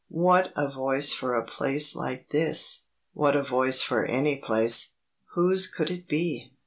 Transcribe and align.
What 0.09 0.51
a 0.55 0.67
voice 0.67 1.13
for 1.13 1.35
a 1.35 1.45
place 1.45 1.95
like 1.95 2.29
this! 2.29 2.85
What 3.13 3.35
a 3.35 3.43
voice 3.43 3.83
for 3.83 4.03
any 4.03 4.35
place! 4.37 4.95
Whose 5.35 5.67
could 5.67 5.91
it 5.91 6.07
be? 6.07 6.53